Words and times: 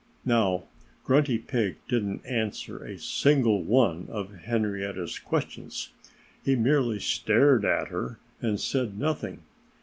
Now, 0.25 0.63
Grunty 1.03 1.37
Pig 1.37 1.75
didn't 1.87 2.25
answer 2.25 2.83
a 2.83 2.97
single 2.97 3.61
one 3.61 4.07
of 4.09 4.33
Henrietta's 4.33 5.19
questions. 5.19 5.89
He 6.43 6.55
merely 6.55 6.97
stared 6.99 7.65
at 7.65 7.89
her 7.89 8.17
and 8.41 8.59
said 8.59 8.97
nothing. 8.97 9.43